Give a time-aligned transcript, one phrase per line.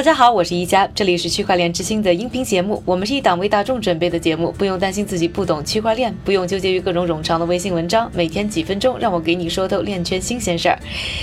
[0.00, 2.82] 大家好，我是一加，这里是区块链之星的音频节目。
[2.86, 8.10] 我们是一档为大众准备的节目，不用担心自己不懂区块链，不用纠结于各种冗长的微信文章。
[8.14, 10.78] 每天几分钟，让我给你说透链圈新鲜事儿。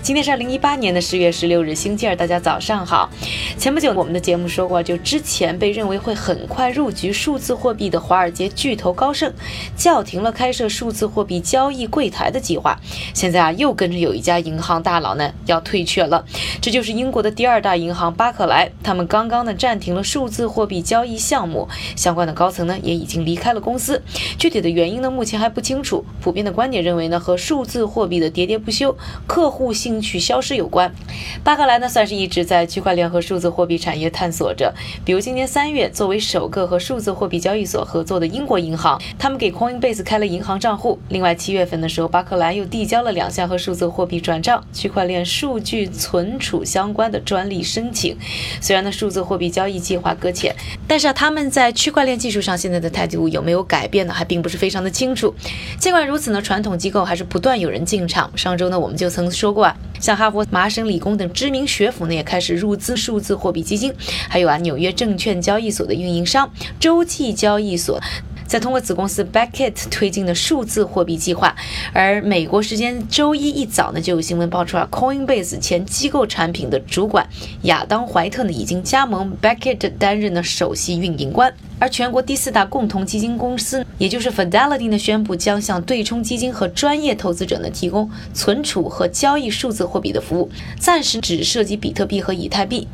[0.00, 3.10] 今天是二零一八年的十月十六日，星期二，大家早上好。
[3.58, 9.30] 前不久我们的节目说过，就之前被认为会很快入局数字货币的华尔街巨头高盛，
[9.76, 12.80] 叫停了开设数字货币交易柜台的计划。
[13.12, 16.24] 现在啊，又跟着有一家银行大佬呢要退却了，
[16.62, 18.61] 这就是英国的第二大银行巴克莱。
[18.82, 24.02] 他们刚刚呢暂停了数字货币交易项目，相关的高层呢也已经离开了公司。
[24.38, 26.04] 具体的原因呢目前还不清楚。
[26.20, 30.92] 普遍的观点认为呢和数字货币的喋喋不休、客户兴趣消失有关。
[31.42, 34.74] 巴克莱呢算是一直在区块链和数字货币产业探索着。
[35.04, 40.98] 比如今年三月，作为首个和数字货币交易所合作的英国银行，他们给 Coinbase 开了银行账户。
[41.08, 48.16] 另外七月份的时候，巴克莱又递交了两项和数字货币转账、区块链数据存储相关的专利申请。
[48.60, 50.54] 虽然呢，数字货币交易计划搁浅，
[50.86, 54.12] 但是啊，他们在区块链技术上现在的态度有没有改变呢？
[54.12, 55.34] 还并不是非常的清楚。
[55.78, 58.30] 尽管如此呢，传统机构还是不断有人进场。
[58.36, 63.92] 上周呢，我们就曾说过啊，像哈佛、麻省理工等知名学府呢，也开始入资数字货币基金。
[64.28, 68.00] 还有啊，纽约证券交易所的运营商洲际交易所。
[68.52, 71.56] 在通过子公司 Beckett 推进的数字货币计划，
[71.94, 77.26] 而美国时间周一一早呢，就有新闻爆出啊，Coinbase 前机构产品的主管
[77.62, 81.50] 亚当怀特呢，已经加盟 Beckett，担任了首席运营官。
[81.78, 92.86] 而全国第四大共同基金公司，也就是 Fidelity 呢，宣布将向对冲基金和专业投资者呢提供存储和交易数字货币的服务，暂时只涉及比特币和以太币。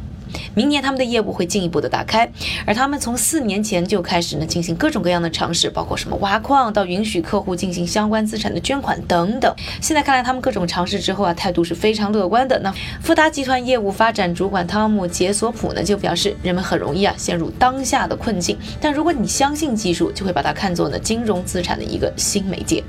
[0.55, 2.31] 明年他们的业务会进一步的打开，
[2.67, 9.55] 而他们从四年前就开始呢进行各种各样的尝试，包括什么挖矿到允许客户进行相关资产的捐款等等。
[9.81, 12.59] 现在看来，他们各种尝试之后啊，态度是非常乐观的。
[12.61, 22.83] 那富达集团业务发展主管汤姆杰索普呢就表示，人们很容易啊陷入当下的困境，但如果你相信技术，就会把它看作呢金融资产的一个新媒介。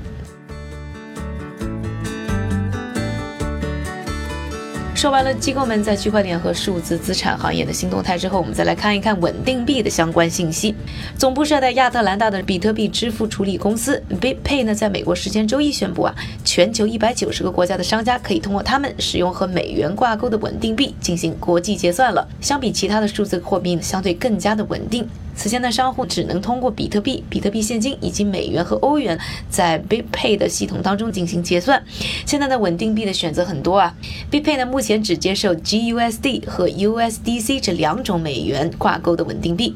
[5.00, 10.74] 说完了机构们在区块链和数字资产行业的新动态之后，我们再来看一看稳定币的相关信息。
[11.16, 22.28] 总部设在亚特兰大的比特币支付处理公司 BitPay 呢，在美国时间周一宣布啊，全球一百九十个国家的商家可以通过他们使用和美元挂钩的稳定币进行国际结算了。
[22.42, 25.08] 相比其他的数字货币呢，相对更加的稳定。
[25.40, 29.18] 此前的商户只能通过比特币、比特币现金以及美元和欧元
[29.48, 31.82] 在 BitPay 的系统当中进行结算。
[32.26, 33.96] 现在的稳定币的选择很多啊
[34.30, 39.74] ，BitPay 呢目前只接受 GUSD 和 USDC 这两种美元挂钩的稳定币。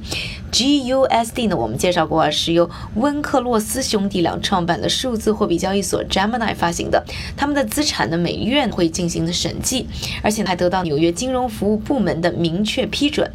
[0.52, 7.02] GUSD 呢，我们介绍过啊，是由温克洛斯兄弟俩创办的数字货币交易所 Gemini 发行的。
[7.36, 9.88] 他们的资产呢美院会进行的审计，
[10.22, 13.28] 而且还得到纽约金融服务部门的明确批准。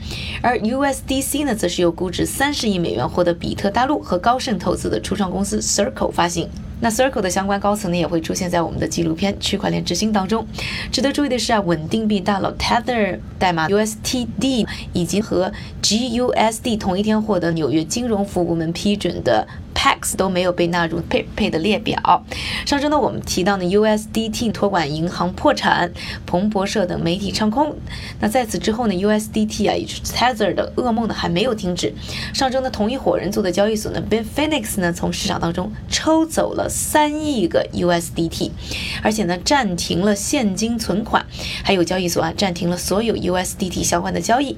[0.44, 6.50] 而 USDC 呢，则是由估值三十亿美元获得比特大陆和高盛投资的初创公司 Circle 发行。
[6.81, 10.47] 那 Circle 的相关高层呢，也会出现在我们的纪录片《区块链之星》当中。
[10.91, 19.46] 值得注意的是啊，稳定币大佬 Tether 代码 USTD 以及和 GUSD 同一天获得纽约金融服务部门批准的。
[19.79, 22.25] Pax 都没有被纳入 PayPay 的列表。
[22.66, 25.94] 上周呢，我们提到呢 USDT 托管银行破产，
[26.25, 27.73] 彭博社等媒体唱空。
[28.19, 31.94] 那在此之后呢，USDT 啊，也就是 Tether 的噩梦呢还没有停止。
[32.34, 38.51] 上周呢，同一伙人做的交易所呢，Bitfinex 呢，从市场当中抽走了三亿个 USDT，
[39.01, 41.25] 而且呢，暂停了现金存款，
[41.63, 44.57] 还有交易所啊，暂停了所有 USDT 相关的交易。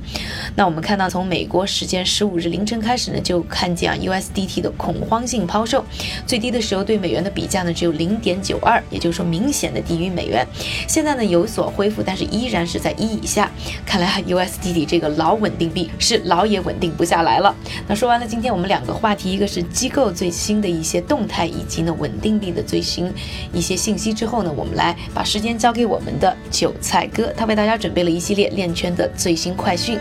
[0.55, 4.95] 那我们看到，从美国时间十五日凌晨开始呢，就看见啊 USDT 的恐。
[5.11, 5.83] 荒性抛售，
[6.25, 10.47] 最低的时候对美元的比价呢只有零点九二，也就是说明显的低于美元。
[10.87, 13.51] 现在呢有所恢复，但是依然是在一以下。
[13.85, 17.53] 看来 USDT 这个老稳定币是老也稳定不下来了。
[17.89, 23.11] 那说完了今天我们两个话题，一个是机构最新的一些动态，以及呢稳定币的最新
[23.51, 29.99] 一些信息之后呢，我们来把时间交给我们的韭菜哥，他为大家准备了一系列链圈的最新快讯。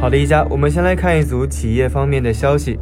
[0.00, 2.78] 好的，一家，我们先来看一组企业方面的消息。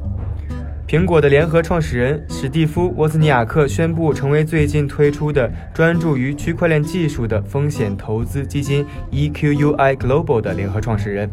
[0.86, 11.30] 苹果的联合创始人史蒂夫·沃兹尼亚克宣布成为最近推出的专注于区块链技术的风险投资基金 EQUI Global 的联合创始人。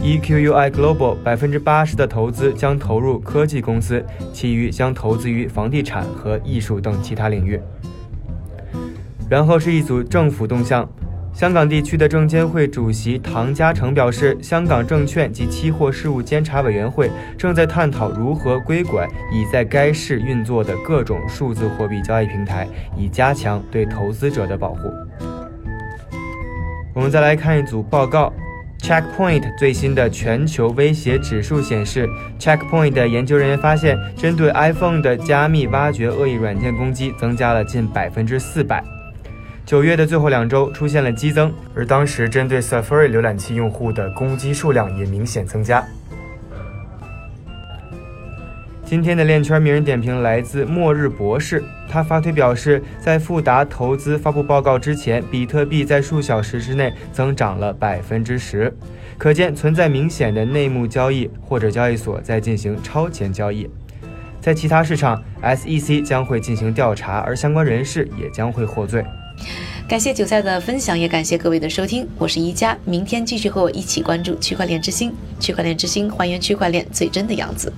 [0.00, 7.60] EQUI Global 百分之八十的投资将投入科技公司，其余将投资于房地产和艺术等其他领域。
[9.30, 10.88] 然后是一组政府动向。
[11.38, 17.08] 香港地区的证监会主席唐家成表示，香港证券及期货事务监察委员会
[17.38, 24.90] 正在探讨如何规管已在该市运作的各种数字货币交易平台，以加强对投资者的保护。
[26.92, 28.32] 我们再来看一组报告。
[28.80, 32.08] Checkpoint 最新的全球威胁指数显示
[32.40, 38.82] ，Checkpoint 的研究人员发现，针对 iPhone 的加密挖掘恶意软件攻击增加了近百分之四百。
[39.68, 45.86] 九月的最后两周出现了激增，而当时针对 Safari 浏览器用户的攻击数量也明显增加。
[48.82, 58.74] 今天的链圈名人点评来自末日博士，他发推表示，在富达投资发布报告之前，比特币在数小时之内增长了百分之十，
[59.18, 63.68] 可见存在明显的内幕交易或者交易所在进行超前交易。
[64.40, 69.04] 在其他市场，SEC 将会进行调查，而相关人士也将会获罪。
[69.88, 77.72] 感谢韭菜的分享，也感谢各位的收听，我是一加，明天继续和我一起关注区块链之星，区块链之星还原区块链最真的样子。